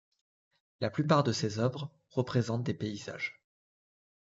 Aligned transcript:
La 0.79 0.89
plupart 0.89 1.23
de 1.23 1.31
ses 1.31 1.59
œuvres 1.59 1.93
représentent 2.09 2.63
des 2.63 2.73
paysages. 2.73 3.39